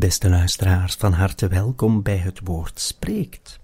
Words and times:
Beste 0.00 0.28
luisteraars, 0.28 0.94
van 0.94 1.12
harte 1.12 1.48
welkom 1.48 2.02
bij 2.02 2.16
het 2.16 2.40
woord 2.44 2.80
spreekt. 2.80 3.60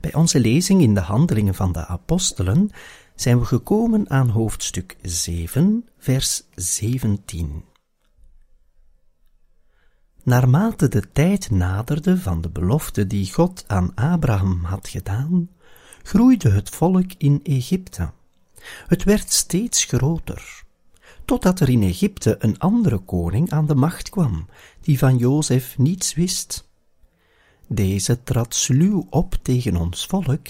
Bij 0.00 0.14
onze 0.14 0.40
lezing 0.40 0.82
in 0.82 0.94
de 0.94 1.00
Handelingen 1.00 1.54
van 1.54 1.72
de 1.72 1.86
Apostelen 1.86 2.70
zijn 3.14 3.38
we 3.38 3.44
gekomen 3.44 4.10
aan 4.10 4.28
hoofdstuk 4.28 4.96
7, 5.02 5.88
vers 5.98 6.42
17. 6.54 7.64
Naarmate 10.22 10.88
de 10.88 11.12
tijd 11.12 11.50
naderde 11.50 12.18
van 12.18 12.40
de 12.40 12.50
belofte 12.50 13.06
die 13.06 13.32
God 13.32 13.64
aan 13.66 13.94
Abraham 13.94 14.64
had 14.64 14.88
gedaan, 14.88 15.50
groeide 16.02 16.50
het 16.50 16.70
volk 16.70 17.12
in 17.18 17.40
Egypte. 17.42 18.10
Het 18.86 19.04
werd 19.04 19.32
steeds 19.32 19.84
groter, 19.84 20.61
totdat 21.24 21.60
er 21.60 21.68
in 21.68 21.82
Egypte 21.82 22.36
een 22.38 22.58
andere 22.58 22.98
koning 22.98 23.50
aan 23.50 23.66
de 23.66 23.74
macht 23.74 24.08
kwam, 24.08 24.46
die 24.80 24.98
van 24.98 25.16
Jozef 25.16 25.78
niets 25.78 26.14
wist. 26.14 26.70
Deze 27.68 28.22
trad 28.22 28.54
sluw 28.54 29.06
op 29.10 29.38
tegen 29.42 29.76
ons 29.76 30.06
volk 30.06 30.46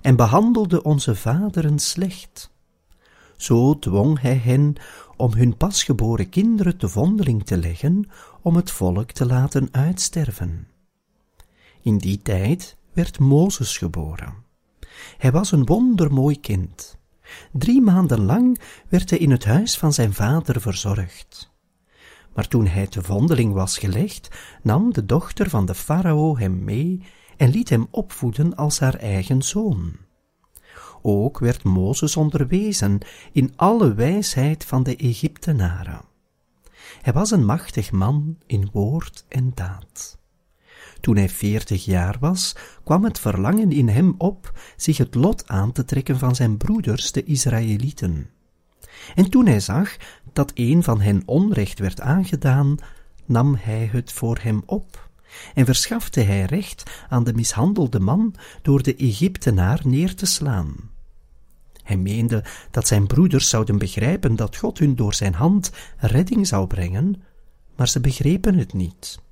en 0.00 0.16
behandelde 0.16 0.82
onze 0.82 1.14
vaderen 1.14 1.78
slecht. 1.78 2.52
Zo 3.36 3.78
dwong 3.78 4.20
hij 4.20 4.36
hen 4.36 4.74
om 5.16 5.32
hun 5.32 5.56
pasgeboren 5.56 6.28
kinderen 6.28 6.76
te 6.76 6.88
vondeling 6.88 7.44
te 7.44 7.56
leggen 7.56 8.10
om 8.42 8.56
het 8.56 8.70
volk 8.70 9.10
te 9.10 9.26
laten 9.26 9.68
uitsterven. 9.70 10.68
In 11.82 11.98
die 11.98 12.22
tijd 12.22 12.76
werd 12.92 13.18
Mozes 13.18 13.78
geboren. 13.78 14.34
Hij 15.18 15.32
was 15.32 15.52
een 15.52 15.64
wondermooi 15.64 16.40
kind. 16.40 16.98
Drie 17.52 17.80
maanden 17.80 18.24
lang 18.24 18.60
werd 18.88 19.10
hij 19.10 19.18
in 19.18 19.30
het 19.30 19.44
huis 19.44 19.78
van 19.78 19.92
zijn 19.92 20.12
vader 20.12 20.60
verzorgd. 20.60 21.52
Maar 22.34 22.48
toen 22.48 22.66
hij 22.66 22.86
te 22.86 23.02
vondeling 23.02 23.52
was 23.52 23.78
gelegd, 23.78 24.28
nam 24.62 24.92
de 24.92 25.06
dochter 25.06 25.50
van 25.50 25.66
de 25.66 25.74
farao 25.74 26.36
hem 26.36 26.64
mee 26.64 27.02
en 27.36 27.50
liet 27.50 27.68
hem 27.68 27.86
opvoeden 27.90 28.56
als 28.56 28.78
haar 28.78 28.94
eigen 28.94 29.42
zoon. 29.42 29.96
Ook 31.02 31.38
werd 31.38 31.62
Mozes 31.62 32.16
onderwezen 32.16 32.98
in 33.32 33.52
alle 33.56 33.94
wijsheid 33.94 34.64
van 34.64 34.82
de 34.82 34.96
Egyptenaren. 34.96 36.00
Hij 37.02 37.12
was 37.12 37.30
een 37.30 37.44
machtig 37.44 37.92
man 37.92 38.38
in 38.46 38.68
woord 38.72 39.24
en 39.28 39.52
daad. 39.54 40.18
Toen 41.04 41.16
hij 41.16 41.28
veertig 41.28 41.84
jaar 41.84 42.16
was, 42.20 42.56
kwam 42.84 43.04
het 43.04 43.18
verlangen 43.18 43.72
in 43.72 43.88
hem 43.88 44.14
op 44.18 44.52
zich 44.76 44.96
het 44.96 45.14
lot 45.14 45.48
aan 45.48 45.72
te 45.72 45.84
trekken 45.84 46.18
van 46.18 46.34
zijn 46.34 46.56
broeders, 46.56 47.12
de 47.12 47.24
Israëlieten. 47.24 48.30
En 49.14 49.30
toen 49.30 49.46
hij 49.46 49.60
zag 49.60 49.96
dat 50.32 50.52
een 50.54 50.82
van 50.82 51.00
hen 51.00 51.22
onrecht 51.26 51.78
werd 51.78 52.00
aangedaan, 52.00 52.76
nam 53.24 53.56
hij 53.60 53.88
het 53.92 54.12
voor 54.12 54.38
hem 54.42 54.62
op 54.66 55.08
en 55.54 55.64
verschafte 55.64 56.20
hij 56.20 56.44
recht 56.44 57.04
aan 57.08 57.24
de 57.24 57.34
mishandelde 57.34 58.00
man 58.00 58.34
door 58.62 58.82
de 58.82 58.96
Egyptenaar 58.96 59.80
neer 59.82 60.14
te 60.14 60.26
slaan. 60.26 60.74
Hij 61.82 61.96
meende 61.96 62.44
dat 62.70 62.86
zijn 62.86 63.06
broeders 63.06 63.48
zouden 63.48 63.78
begrijpen 63.78 64.36
dat 64.36 64.56
God 64.56 64.78
hun 64.78 64.96
door 64.96 65.14
zijn 65.14 65.34
hand 65.34 65.70
redding 65.96 66.46
zou 66.46 66.66
brengen, 66.66 67.22
maar 67.76 67.88
ze 67.88 68.00
begrepen 68.00 68.58
het 68.58 68.72
niet. 68.72 69.22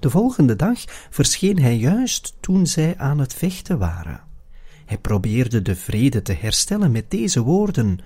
De 0.00 0.10
volgende 0.10 0.56
dag 0.56 0.78
verscheen 1.10 1.58
hij 1.58 1.76
juist 1.76 2.36
toen 2.40 2.66
zij 2.66 2.98
aan 2.98 3.18
het 3.18 3.34
vechten 3.34 3.78
waren. 3.78 4.20
Hij 4.84 4.98
probeerde 4.98 5.62
de 5.62 5.76
vrede 5.76 6.22
te 6.22 6.32
herstellen 6.32 6.90
met 6.92 7.10
deze 7.10 7.42
woorden: 7.42 7.98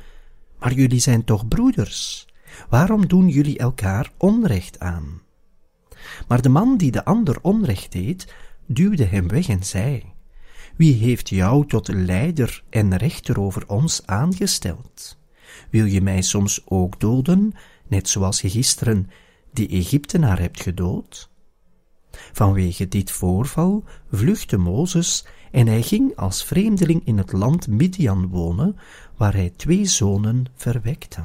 Maar 0.58 0.72
jullie 0.72 1.00
zijn 1.00 1.24
toch 1.24 1.48
broeders? 1.48 2.26
Waarom 2.68 3.08
doen 3.08 3.28
jullie 3.28 3.58
elkaar 3.58 4.12
onrecht 4.16 4.80
aan? 4.80 5.20
Maar 6.28 6.42
de 6.42 6.48
man 6.48 6.76
die 6.76 6.90
de 6.90 7.04
ander 7.04 7.38
onrecht 7.42 7.92
deed, 7.92 8.34
duwde 8.66 9.04
hem 9.04 9.28
weg 9.28 9.48
en 9.48 9.64
zei: 9.64 10.02
Wie 10.76 10.94
heeft 10.94 11.28
jou 11.28 11.66
tot 11.66 11.88
leider 11.88 12.62
en 12.70 12.96
rechter 12.96 13.40
over 13.40 13.68
ons 13.68 14.02
aangesteld? 14.06 15.18
Wil 15.70 15.84
je 15.84 16.00
mij 16.00 16.22
soms 16.22 16.62
ook 16.64 17.00
doden, 17.00 17.52
net 17.86 18.08
zoals 18.08 18.40
je 18.40 18.50
gisteren 18.50 19.10
die 19.52 19.68
Egyptenaar 19.68 20.38
hebt 20.38 20.60
gedood? 20.60 21.30
Vanwege 22.32 22.88
dit 22.88 23.10
voorval 23.10 23.84
vluchtte 24.10 24.56
Mozes 24.56 25.26
en 25.50 25.66
hij 25.66 25.82
ging 25.82 26.16
als 26.16 26.44
vreemdeling 26.44 27.06
in 27.06 27.18
het 27.18 27.32
land 27.32 27.68
Midian 27.68 28.28
wonen, 28.28 28.76
waar 29.16 29.34
hij 29.34 29.52
twee 29.56 29.84
zonen 29.84 30.44
verwekte. 30.54 31.20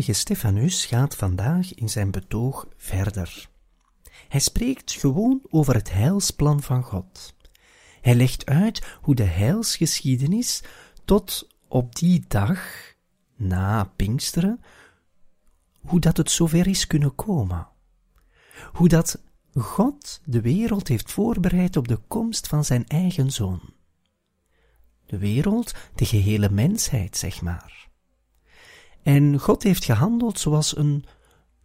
Heilige 0.00 0.20
Stefanus 0.20 0.84
gaat 0.84 1.16
vandaag 1.16 1.74
in 1.74 1.88
zijn 1.88 2.10
betoog 2.10 2.66
verder. 2.76 3.48
Hij 4.28 4.40
spreekt 4.40 4.92
gewoon 4.92 5.40
over 5.48 5.74
het 5.74 5.92
heilsplan 5.92 6.62
van 6.62 6.82
God. 6.82 7.34
Hij 8.00 8.14
legt 8.14 8.46
uit 8.46 8.96
hoe 9.00 9.14
de 9.14 9.22
heilsgeschiedenis 9.22 10.62
tot 11.04 11.48
op 11.68 11.94
die 11.94 12.24
dag, 12.28 12.60
na 13.36 13.84
Pinksteren, 13.84 14.60
hoe 15.80 16.00
dat 16.00 16.16
het 16.16 16.30
zover 16.30 16.66
is 16.66 16.86
kunnen 16.86 17.14
komen. 17.14 17.68
Hoe 18.72 18.88
dat 18.88 19.22
God 19.54 20.20
de 20.24 20.40
wereld 20.40 20.88
heeft 20.88 21.12
voorbereid 21.12 21.76
op 21.76 21.88
de 21.88 21.98
komst 22.08 22.46
van 22.46 22.64
zijn 22.64 22.86
eigen 22.86 23.30
zoon. 23.30 23.60
De 25.06 25.18
wereld, 25.18 25.74
de 25.94 26.04
gehele 26.04 26.50
mensheid, 26.50 27.16
zeg 27.16 27.42
maar. 27.42 27.89
En 29.02 29.38
God 29.38 29.62
heeft 29.62 29.84
gehandeld 29.84 30.38
zoals 30.38 30.76
een 30.76 31.04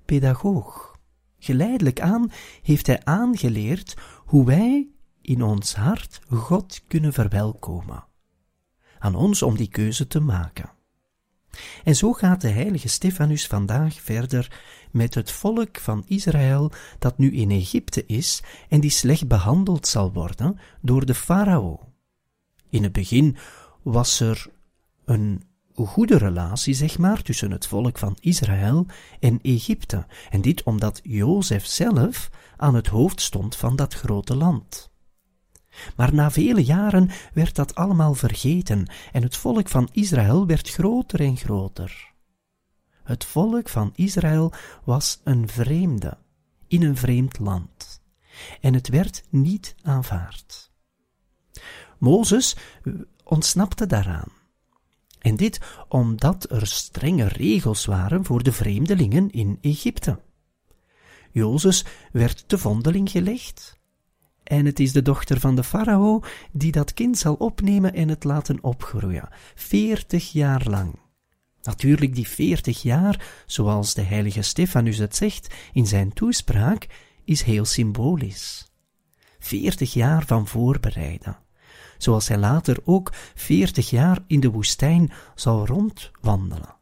pedagoog. 0.05 0.95
Geleidelijk 1.39 2.01
aan 2.01 2.31
heeft 2.61 2.87
hij 2.87 3.01
aangeleerd 3.03 3.97
hoe 4.25 4.45
wij 4.45 4.87
in 5.21 5.43
ons 5.43 5.75
hart 5.75 6.21
God 6.29 6.81
kunnen 6.87 7.13
verwelkomen. 7.13 8.05
Aan 8.99 9.15
ons 9.15 9.41
om 9.41 9.57
die 9.57 9.69
keuze 9.69 10.07
te 10.07 10.19
maken. 10.19 10.69
En 11.83 11.95
zo 11.95 12.13
gaat 12.13 12.41
de 12.41 12.49
heilige 12.49 12.87
Stefanus 12.87 13.47
vandaag 13.47 14.01
verder 14.01 14.61
met 14.91 15.13
het 15.13 15.31
volk 15.31 15.79
van 15.79 16.03
Israël 16.07 16.71
dat 16.99 17.17
nu 17.17 17.31
in 17.31 17.51
Egypte 17.51 18.05
is 18.05 18.43
en 18.69 18.79
die 18.79 18.89
slecht 18.89 19.27
behandeld 19.27 19.87
zal 19.87 20.13
worden 20.13 20.59
door 20.81 21.05
de 21.05 21.15
farao. 21.15 21.79
In 22.69 22.83
het 22.83 22.91
begin 22.91 23.37
was 23.81 24.19
er 24.19 24.47
een 25.05 25.43
goede 25.75 26.17
relatie, 26.17 26.73
zeg 26.73 26.97
maar, 26.97 27.21
tussen 27.21 27.51
het 27.51 27.67
volk 27.67 27.97
van 27.97 28.17
Israël 28.19 28.85
en 29.19 29.39
Egypte, 29.41 30.05
en 30.29 30.41
dit 30.41 30.63
omdat 30.63 30.99
Jozef 31.03 31.65
zelf 31.65 32.29
aan 32.57 32.75
het 32.75 32.87
hoofd 32.87 33.21
stond 33.21 33.55
van 33.55 33.75
dat 33.75 33.93
grote 33.93 34.35
land. 34.35 34.93
Maar 35.95 36.13
na 36.13 36.31
vele 36.31 36.63
jaren 36.63 37.09
werd 37.33 37.55
dat 37.55 37.75
allemaal 37.75 38.13
vergeten 38.13 38.87
en 39.11 39.23
het 39.23 39.37
volk 39.37 39.69
van 39.69 39.89
Israël 39.91 40.45
werd 40.45 40.69
groter 40.69 41.19
en 41.19 41.37
groter. 41.37 42.13
Het 43.03 43.25
volk 43.25 43.69
van 43.69 43.91
Israël 43.95 44.53
was 44.83 45.21
een 45.23 45.47
vreemde 45.47 46.17
in 46.67 46.83
een 46.83 46.97
vreemd 46.97 47.39
land 47.39 48.01
en 48.61 48.73
het 48.73 48.87
werd 48.87 49.23
niet 49.29 49.75
aanvaard. 49.81 50.71
Mozes 51.97 52.55
ontsnapte 53.23 53.85
daaraan. 53.85 54.34
En 55.25 55.35
dit 55.35 55.59
omdat 55.87 56.51
er 56.51 56.67
strenge 56.67 57.27
regels 57.27 57.85
waren 57.85 58.25
voor 58.25 58.43
de 58.43 58.51
vreemdelingen 58.51 59.31
in 59.31 59.57
Egypte. 59.61 60.19
Jozes 61.31 61.85
werd 62.11 62.47
te 62.47 62.57
vondeling 62.57 63.09
gelegd 63.09 63.79
en 64.43 64.65
het 64.65 64.79
is 64.79 64.91
de 64.91 65.01
dochter 65.01 65.39
van 65.39 65.55
de 65.55 65.63
farao 65.63 66.23
die 66.51 66.71
dat 66.71 66.93
kind 66.93 67.17
zal 67.17 67.33
opnemen 67.33 67.93
en 67.93 68.09
het 68.09 68.23
laten 68.23 68.63
opgroeien, 68.63 69.29
veertig 69.55 70.31
jaar 70.31 70.69
lang. 70.69 70.99
Natuurlijk 71.61 72.15
die 72.15 72.27
veertig 72.27 72.81
jaar, 72.81 73.43
zoals 73.45 73.93
de 73.93 74.01
heilige 74.01 74.41
Stefanus 74.41 74.97
het 74.97 75.15
zegt 75.15 75.53
in 75.73 75.87
zijn 75.87 76.13
toespraak, 76.13 76.87
is 77.23 77.41
heel 77.41 77.65
symbolisch. 77.65 78.71
Veertig 79.39 79.93
jaar 79.93 80.25
van 80.25 80.47
voorbereiden, 80.47 81.37
zoals 81.97 82.27
hij 82.27 82.37
later 82.37 82.77
ook 82.83 83.13
veertig 83.35 83.89
jaar 83.89 84.23
in 84.27 84.39
de 84.39 84.51
woestijn 84.51 85.11
zal 85.35 85.65
rondwandelen. 85.65 86.75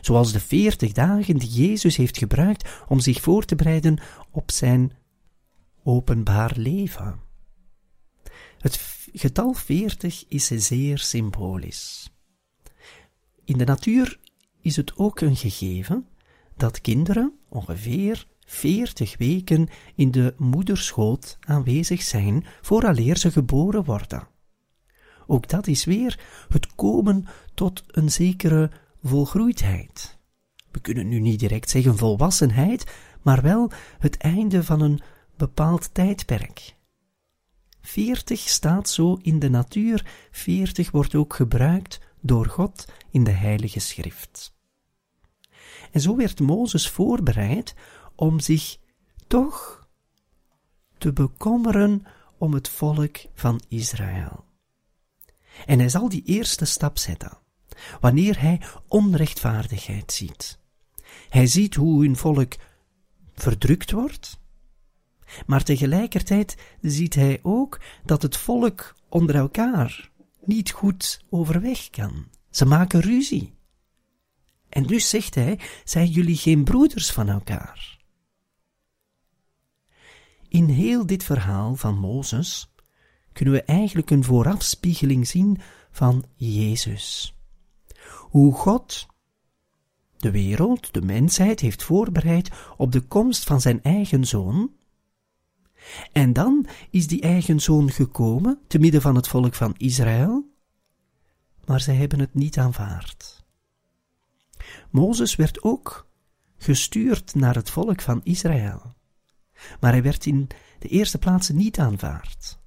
Zoals 0.00 0.32
de 0.32 0.40
veertig 0.40 0.92
dagen 0.92 1.36
die 1.36 1.48
Jezus 1.48 1.96
heeft 1.96 2.18
gebruikt 2.18 2.68
om 2.88 3.00
zich 3.00 3.20
voor 3.20 3.44
te 3.44 3.54
bereiden 3.54 4.00
op 4.30 4.50
zijn 4.50 4.92
openbaar 5.82 6.52
leven. 6.56 7.20
Het 8.58 9.06
getal 9.12 9.52
40 9.52 10.24
is 10.28 10.46
zeer 10.46 10.98
symbolisch. 10.98 12.10
In 13.44 13.58
de 13.58 13.64
natuur 13.64 14.18
is 14.60 14.76
het 14.76 14.96
ook 14.96 15.20
een 15.20 15.36
gegeven 15.36 16.06
dat 16.56 16.80
kinderen 16.80 17.38
ongeveer 17.48 18.26
40 18.50 19.16
weken 19.18 19.68
in 19.94 20.10
de 20.10 20.34
moederschoot 20.36 21.38
aanwezig 21.40 22.02
zijn 22.02 22.44
vooraleer 22.60 23.16
ze 23.16 23.30
geboren 23.30 23.84
worden. 23.84 24.28
Ook 25.26 25.48
dat 25.48 25.66
is 25.66 25.84
weer 25.84 26.20
het 26.48 26.74
komen 26.74 27.26
tot 27.54 27.82
een 27.86 28.10
zekere 28.10 28.70
volgroeidheid. 29.02 30.18
We 30.70 30.80
kunnen 30.80 31.08
nu 31.08 31.20
niet 31.20 31.38
direct 31.38 31.70
zeggen 31.70 31.96
volwassenheid, 31.96 32.92
maar 33.22 33.42
wel 33.42 33.70
het 33.98 34.16
einde 34.16 34.64
van 34.64 34.80
een 34.80 35.00
bepaald 35.36 35.94
tijdperk. 35.94 36.76
Veertig 37.80 38.40
staat 38.40 38.88
zo 38.88 39.18
in 39.22 39.38
de 39.38 39.50
natuur, 39.50 40.06
veertig 40.30 40.90
wordt 40.90 41.14
ook 41.14 41.34
gebruikt 41.34 42.00
door 42.20 42.46
God 42.46 42.92
in 43.10 43.24
de 43.24 43.30
Heilige 43.30 43.80
Schrift. 43.80 44.56
En 45.92 46.00
zo 46.00 46.16
werd 46.16 46.40
Mozes 46.40 46.88
voorbereid 46.88 47.74
om 48.18 48.40
zich 48.40 48.76
toch 49.26 49.88
te 50.98 51.12
bekommeren 51.12 52.06
om 52.38 52.54
het 52.54 52.68
volk 52.68 53.16
van 53.34 53.60
Israël. 53.68 54.44
En 55.66 55.78
hij 55.78 55.88
zal 55.88 56.08
die 56.08 56.22
eerste 56.24 56.64
stap 56.64 56.98
zetten, 56.98 57.38
wanneer 58.00 58.40
hij 58.40 58.62
onrechtvaardigheid 58.88 60.12
ziet. 60.12 60.58
Hij 61.28 61.46
ziet 61.46 61.74
hoe 61.74 62.02
hun 62.02 62.16
volk 62.16 62.52
verdrukt 63.34 63.90
wordt, 63.90 64.40
maar 65.46 65.64
tegelijkertijd 65.64 66.56
ziet 66.80 67.14
hij 67.14 67.38
ook 67.42 67.80
dat 68.04 68.22
het 68.22 68.36
volk 68.36 68.94
onder 69.08 69.34
elkaar 69.34 70.10
niet 70.44 70.70
goed 70.70 71.24
overweg 71.30 71.90
kan. 71.90 72.26
Ze 72.50 72.64
maken 72.64 73.00
ruzie. 73.00 73.54
En 74.68 74.82
dus 74.82 75.08
zegt 75.08 75.34
hij: 75.34 75.60
zijn 75.84 76.06
jullie 76.06 76.36
geen 76.36 76.64
broeders 76.64 77.12
van 77.12 77.28
elkaar? 77.28 77.97
In 80.48 80.68
heel 80.68 81.06
dit 81.06 81.24
verhaal 81.24 81.76
van 81.76 81.98
Mozes 81.98 82.72
kunnen 83.32 83.54
we 83.54 83.62
eigenlijk 83.62 84.10
een 84.10 84.24
voorafspiegeling 84.24 85.26
zien 85.26 85.60
van 85.90 86.24
Jezus. 86.34 87.34
Hoe 88.18 88.54
God 88.54 89.06
de 90.16 90.30
wereld, 90.30 90.92
de 90.92 91.02
mensheid, 91.02 91.60
heeft 91.60 91.82
voorbereid 91.82 92.50
op 92.76 92.92
de 92.92 93.00
komst 93.00 93.44
van 93.44 93.60
zijn 93.60 93.82
eigen 93.82 94.24
zoon, 94.24 94.72
en 96.12 96.32
dan 96.32 96.66
is 96.90 97.06
die 97.06 97.20
eigen 97.20 97.60
zoon 97.60 97.90
gekomen, 97.90 98.60
te 98.66 98.78
midden 98.78 99.00
van 99.00 99.14
het 99.14 99.28
volk 99.28 99.54
van 99.54 99.74
Israël, 99.76 100.50
maar 101.64 101.80
zij 101.80 101.94
hebben 101.94 102.18
het 102.18 102.34
niet 102.34 102.58
aanvaard. 102.58 103.44
Mozes 104.90 105.36
werd 105.36 105.62
ook 105.62 106.10
gestuurd 106.56 107.34
naar 107.34 107.54
het 107.54 107.70
volk 107.70 108.00
van 108.00 108.20
Israël, 108.24 108.94
maar 109.80 109.92
hij 109.92 110.02
werd 110.02 110.26
in 110.26 110.46
de 110.78 110.88
eerste 110.88 111.18
plaats 111.18 111.48
niet 111.48 111.78
aanvaard. 111.78 112.58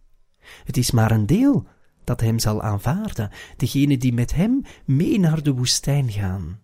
Het 0.64 0.78
is 0.78 0.92
maar 0.92 1.12
een 1.12 1.26
deel 1.26 1.68
dat 2.04 2.22
hem 2.22 2.40
zal 2.40 2.62
aanvaarden, 2.62 3.32
degene 3.58 3.98
die 3.98 4.14
met 4.14 4.34
hem 4.34 4.62
mee 4.86 5.20
naar 5.20 5.44
de 5.44 5.54
woestijn 5.54 6.12
gaan. 6.12 6.60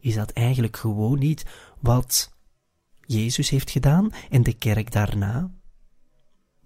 Is 0.00 0.14
dat 0.14 0.30
eigenlijk 0.30 0.76
gewoon 0.76 1.18
niet 1.18 1.44
wat 1.80 2.36
Jezus 3.06 3.50
heeft 3.50 3.70
gedaan 3.70 4.12
en 4.30 4.42
de 4.42 4.52
kerk 4.52 4.92
daarna? 4.92 5.50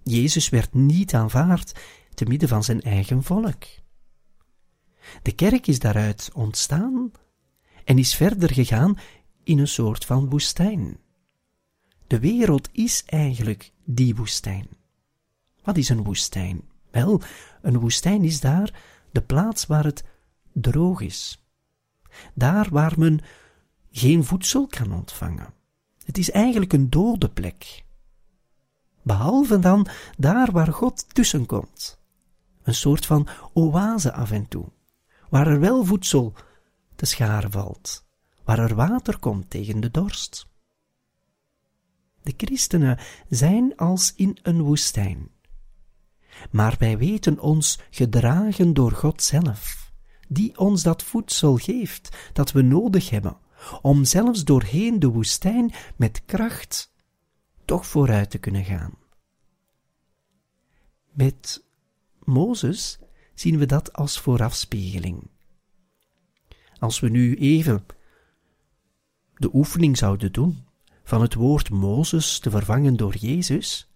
Jezus 0.02 0.49
werd 0.49 0.75
niet 0.75 1.14
aanvaard 1.14 1.81
te 2.14 2.25
midden 2.25 2.49
van 2.49 2.64
zijn 2.64 2.81
eigen 2.81 3.23
volk. 3.23 3.64
De 5.23 5.33
kerk 5.35 5.67
is 5.67 5.79
daaruit 5.79 6.31
ontstaan 6.35 7.11
en 7.85 7.99
is 7.99 8.14
verder 8.14 8.52
gegaan 8.52 8.99
in 9.45 9.59
een 9.59 9.69
soort 9.69 10.05
van 10.05 10.29
woestijn. 10.29 10.97
De 12.12 12.21
wereld 12.21 12.69
is 12.73 13.04
eigenlijk 13.07 13.73
die 13.85 14.14
woestijn. 14.16 14.69
Wat 15.62 15.76
is 15.76 15.88
een 15.88 16.04
woestijn? 16.04 16.62
Wel, 16.90 17.21
een 17.62 17.78
woestijn 17.78 18.25
is 18.25 18.40
daar 18.40 18.83
de 19.12 19.23
plaats 19.23 19.66
waar 19.66 19.85
het 19.85 20.04
droog 20.52 21.00
is. 21.00 21.45
Daar 22.35 22.69
waar 22.71 22.95
men 22.99 23.21
geen 23.90 24.25
voedsel 24.25 24.66
kan 24.66 24.92
ontvangen. 24.92 25.54
Het 26.04 26.19
is 26.19 26.31
eigenlijk 26.31 26.73
een 26.73 26.90
dode 26.90 27.28
plek. 27.28 27.85
Behalve 29.02 29.59
dan 29.59 29.87
daar 30.16 30.50
waar 30.50 30.73
God 30.73 31.14
tussenkomt. 31.14 31.99
Een 32.62 32.75
soort 32.75 33.07
van 33.07 33.28
oase 33.52 34.12
af 34.12 34.31
en 34.31 34.49
toe, 34.49 34.69
waar 35.28 35.47
er 35.47 35.61
wel 35.61 35.85
voedsel 35.85 36.33
te 36.95 37.07
scharen 37.07 37.50
valt, 37.50 38.04
waar 38.45 38.59
er 38.59 38.75
water 38.75 39.19
komt 39.19 39.50
tegen 39.50 39.81
de 39.81 39.90
dorst. 39.90 40.50
De 42.23 42.35
christenen 42.37 42.99
zijn 43.29 43.76
als 43.76 44.12
in 44.17 44.38
een 44.43 44.62
woestijn. 44.62 45.29
Maar 46.50 46.76
wij 46.79 46.99
weten 46.99 47.38
ons 47.38 47.79
gedragen 47.91 48.75
door 48.75 48.93
God 48.93 49.23
zelf, 49.23 49.93
die 50.29 50.59
ons 50.59 50.83
dat 50.83 51.02
voedsel 51.02 51.57
geeft 51.57 52.31
dat 52.33 52.52
we 52.52 52.62
nodig 52.62 53.11
hebben, 53.11 53.37
om 53.83 54.05
zelfs 54.05 54.45
doorheen 54.45 54.99
de 54.99 55.09
woestijn 55.09 55.73
met 55.97 56.23
kracht 56.25 56.93
toch 57.64 57.87
vooruit 57.87 58.31
te 58.31 58.38
kunnen 58.38 58.64
gaan. 58.64 58.95
Met 61.12 61.64
Mozes 62.25 62.99
zien 63.35 63.59
we 63.59 63.67
dat 63.67 63.93
als 63.93 64.21
voorafspiegeling. 64.21 65.31
Als 66.79 67.00
we 67.00 67.09
nu 67.09 67.37
even 67.37 67.87
de 69.35 69.50
oefening 69.52 69.99
zouden 69.99 70.33
doen 70.33 70.67
van 71.04 71.21
het 71.21 71.35
woord 71.35 71.71
Mozes 71.71 72.38
te 72.38 72.50
vervangen 72.50 72.97
door 72.97 73.16
Jezus, 73.16 73.90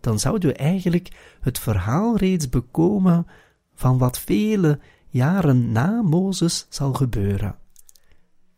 dan 0.00 0.18
zouden 0.18 0.50
we 0.50 0.56
eigenlijk 0.56 1.36
het 1.40 1.58
verhaal 1.58 2.16
reeds 2.16 2.48
bekomen 2.48 3.26
van 3.74 3.98
wat 3.98 4.18
vele 4.18 4.78
jaren 5.08 5.72
na 5.72 6.02
Mozes 6.02 6.66
zal 6.68 6.92
gebeuren. 6.92 7.56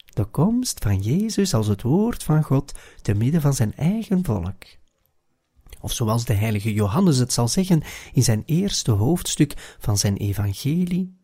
De 0.05 0.25
komst 0.25 0.83
van 0.83 1.01
Jezus 1.01 1.55
als 1.55 1.67
het 1.67 1.83
woord 1.83 2.23
van 2.23 2.43
God 2.43 2.73
te 3.03 3.15
midden 3.15 3.41
van 3.41 3.55
zijn 3.55 3.77
eigen 3.77 4.25
volk. 4.25 4.65
Of 5.81 5.93
zoals 5.93 6.25
de 6.25 6.35
heilige 6.35 6.73
Johannes 6.73 7.17
het 7.19 7.33
zal 7.33 7.49
zeggen 7.49 7.83
in 8.13 8.23
zijn 8.23 8.43
eerste 8.47 8.91
hoofdstuk 8.91 9.77
van 9.79 9.99
zijn 9.99 10.17
evangelie, 10.17 11.17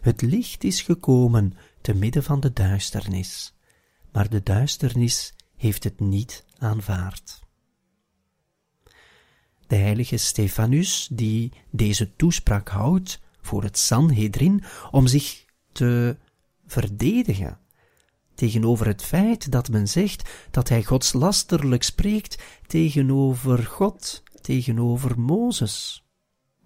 het 0.00 0.22
licht 0.22 0.64
is 0.64 0.80
gekomen 0.80 1.54
te 1.80 1.94
midden 1.94 2.22
van 2.22 2.40
de 2.40 2.52
duisternis, 2.52 3.54
maar 4.12 4.28
de 4.30 4.42
duisternis 4.42 5.34
heeft 5.58 5.84
het 5.84 6.00
niet 6.00 6.44
aanvaard. 6.58 7.40
De 9.66 9.76
heilige 9.76 10.16
Stefanus, 10.16 11.08
die 11.12 11.52
deze 11.70 12.16
toespraak 12.16 12.68
houdt 12.68 13.20
voor 13.40 13.62
het 13.62 13.78
Sanhedrin 13.78 14.64
om 14.90 15.06
zich 15.06 15.44
te 15.72 16.16
verdedigen 16.66 17.58
tegenover 18.38 18.86
het 18.86 19.02
feit 19.02 19.52
dat 19.52 19.68
men 19.68 19.88
zegt 19.88 20.30
dat 20.50 20.68
hij 20.68 20.84
godslasterlijk 20.84 21.82
spreekt 21.82 22.42
tegenover 22.66 23.64
God, 23.64 24.22
tegenover 24.40 25.20
Mozes. 25.20 26.04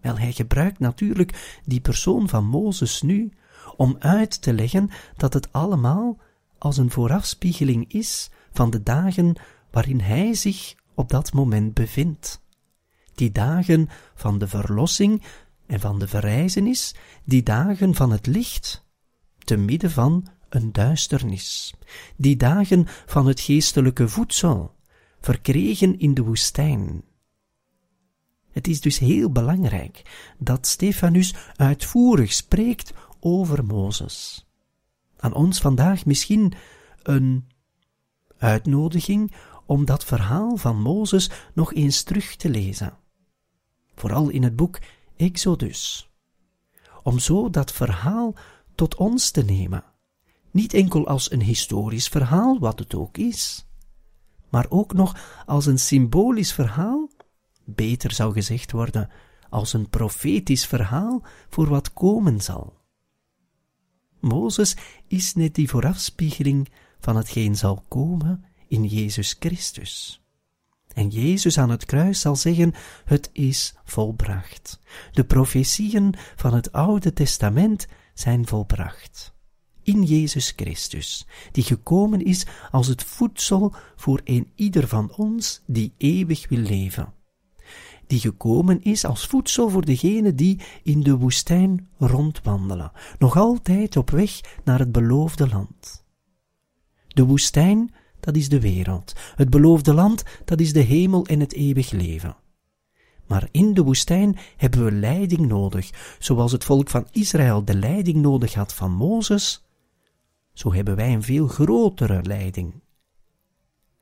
Wel, 0.00 0.18
hij 0.18 0.32
gebruikt 0.32 0.78
natuurlijk 0.78 1.60
die 1.64 1.80
persoon 1.80 2.28
van 2.28 2.44
Mozes 2.44 3.02
nu 3.02 3.32
om 3.76 3.96
uit 3.98 4.42
te 4.42 4.52
leggen 4.52 4.90
dat 5.16 5.32
het 5.32 5.52
allemaal 5.52 6.18
als 6.58 6.76
een 6.76 6.90
voorafspiegeling 6.90 7.92
is 7.92 8.30
van 8.52 8.70
de 8.70 8.82
dagen 8.82 9.36
waarin 9.70 10.00
hij 10.00 10.34
zich 10.34 10.74
op 10.94 11.08
dat 11.08 11.32
moment 11.32 11.74
bevindt. 11.74 12.40
Die 13.14 13.32
dagen 13.32 13.88
van 14.14 14.38
de 14.38 14.48
verlossing 14.48 15.22
en 15.66 15.80
van 15.80 15.98
de 15.98 16.08
verrijzenis, 16.08 16.94
die 17.24 17.42
dagen 17.42 17.94
van 17.94 18.10
het 18.10 18.26
licht, 18.26 18.84
te 19.38 19.56
midden 19.56 19.90
van 19.90 20.26
een 20.48 20.72
duisternis, 20.72 21.74
die 22.16 22.36
dagen 22.36 22.84
van 23.06 23.26
het 23.26 23.40
geestelijke 23.40 24.08
voedsel, 24.08 24.74
verkregen 25.20 25.98
in 25.98 26.14
de 26.14 26.22
woestijn. 26.22 27.04
Het 28.50 28.68
is 28.68 28.80
dus 28.80 28.98
heel 28.98 29.30
belangrijk 29.30 30.02
dat 30.38 30.66
Stefanus 30.66 31.34
uitvoerig 31.56 32.32
spreekt 32.32 32.92
over 33.20 33.64
Mozes. 33.64 34.46
Aan 35.16 35.34
ons 35.34 35.60
vandaag 35.60 36.04
misschien 36.06 36.52
een 37.02 37.46
uitnodiging 38.42 39.32
om 39.66 39.84
dat 39.84 40.04
verhaal 40.04 40.56
van 40.56 40.80
Mozes 40.80 41.30
nog 41.54 41.74
eens 41.74 42.02
terug 42.02 42.36
te 42.36 42.48
lezen. 42.48 42.98
Vooral 43.94 44.28
in 44.28 44.42
het 44.42 44.56
boek 44.56 44.78
Exodus. 45.16 46.10
Om 47.02 47.18
zo 47.18 47.50
dat 47.50 47.72
verhaal 47.72 48.34
tot 48.74 48.94
ons 48.94 49.30
te 49.30 49.42
nemen. 49.42 49.84
Niet 50.50 50.74
enkel 50.74 51.06
als 51.06 51.30
een 51.30 51.42
historisch 51.42 52.08
verhaal, 52.08 52.58
wat 52.58 52.78
het 52.78 52.94
ook 52.94 53.16
is, 53.16 53.66
maar 54.48 54.66
ook 54.68 54.92
nog 54.92 55.42
als 55.46 55.66
een 55.66 55.78
symbolisch 55.78 56.52
verhaal, 56.52 57.10
beter 57.64 58.12
zou 58.12 58.32
gezegd 58.32 58.72
worden, 58.72 59.10
als 59.48 59.72
een 59.72 59.88
profetisch 59.88 60.66
verhaal 60.66 61.22
voor 61.48 61.68
wat 61.68 61.92
komen 61.92 62.40
zal. 62.40 62.80
Mozes 64.20 64.76
is 65.06 65.34
net 65.34 65.54
die 65.54 65.68
voorafspiegeling 65.68 66.68
van 67.02 67.16
hetgeen 67.16 67.56
zal 67.56 67.84
komen 67.88 68.44
in 68.68 68.84
Jezus 68.84 69.36
Christus. 69.38 70.22
En 70.94 71.08
Jezus 71.08 71.58
aan 71.58 71.70
het 71.70 71.84
kruis 71.84 72.20
zal 72.20 72.36
zeggen, 72.36 72.74
het 73.04 73.30
is 73.32 73.74
volbracht. 73.84 74.80
De 75.12 75.24
profetieën 75.24 76.14
van 76.36 76.54
het 76.54 76.72
Oude 76.72 77.12
Testament 77.12 77.86
zijn 78.14 78.46
volbracht. 78.46 79.34
In 79.82 80.02
Jezus 80.02 80.52
Christus, 80.56 81.26
die 81.52 81.64
gekomen 81.64 82.24
is 82.24 82.46
als 82.70 82.86
het 82.86 83.02
voedsel 83.02 83.74
voor 83.96 84.20
een 84.24 84.52
ieder 84.54 84.88
van 84.88 85.12
ons 85.16 85.62
die 85.66 85.94
eeuwig 85.96 86.48
wil 86.48 86.58
leven. 86.58 87.12
Die 88.06 88.20
gekomen 88.20 88.82
is 88.82 89.04
als 89.04 89.26
voedsel 89.26 89.68
voor 89.68 89.84
degenen 89.84 90.36
die 90.36 90.60
in 90.82 91.00
de 91.00 91.16
woestijn 91.16 91.88
rondwandelen, 91.98 92.92
nog 93.18 93.36
altijd 93.36 93.96
op 93.96 94.10
weg 94.10 94.40
naar 94.64 94.78
het 94.78 94.92
beloofde 94.92 95.48
land. 95.48 96.01
De 97.12 97.24
woestijn 97.24 97.90
dat 98.22 98.36
is 98.36 98.48
de 98.48 98.60
wereld. 98.60 99.12
Het 99.34 99.50
beloofde 99.50 99.94
land, 99.94 100.24
dat 100.44 100.60
is 100.60 100.72
de 100.72 100.80
hemel 100.80 101.26
en 101.26 101.40
het 101.40 101.52
eeuwig 101.52 101.90
leven. 101.90 102.36
Maar 103.26 103.48
in 103.50 103.74
de 103.74 103.82
woestijn 103.82 104.38
hebben 104.56 104.84
we 104.84 104.92
leiding 104.92 105.46
nodig, 105.46 106.16
zoals 106.18 106.52
het 106.52 106.64
volk 106.64 106.90
van 106.90 107.06
Israël 107.10 107.64
de 107.64 107.74
leiding 107.74 108.16
nodig 108.16 108.54
had 108.54 108.74
van 108.74 108.92
Mozes, 108.92 109.64
zo 110.52 110.72
hebben 110.72 110.96
wij 110.96 111.12
een 111.12 111.22
veel 111.22 111.46
grotere 111.46 112.22
leiding, 112.22 112.74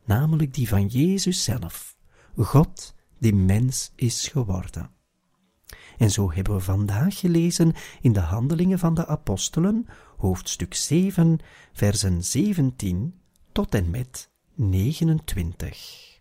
namelijk 0.05 0.55
die 0.55 0.69
van 0.69 0.87
Jezus 0.87 1.45
zelf, 1.45 1.97
God 2.37 2.95
die 3.19 3.35
mens 3.35 3.93
is 3.95 4.29
geworden. 4.29 4.91
En 6.01 6.11
zo 6.11 6.33
hebben 6.33 6.55
we 6.55 6.61
vandaag 6.61 7.19
gelezen 7.19 7.73
in 8.01 8.13
de 8.13 8.21
Handelingen 8.21 8.79
van 8.79 8.95
de 8.95 9.07
Apostelen, 9.07 9.87
hoofdstuk 10.17 10.75
7, 10.75 11.39
versen 11.73 12.25
17 12.25 13.15
tot 13.53 13.75
en 13.75 13.91
met 13.91 14.31
29. 14.55 16.20